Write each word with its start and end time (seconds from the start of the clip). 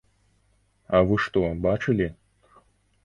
А 0.97 1.03
вы 1.11 1.19
што, 1.27 1.43
бачылі? 1.67 2.07